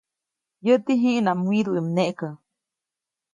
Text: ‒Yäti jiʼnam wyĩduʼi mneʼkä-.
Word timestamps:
‒Yäti 0.65 0.93
jiʼnam 1.01 1.39
wyĩduʼi 1.49 1.81
mneʼkä-. 1.87 2.29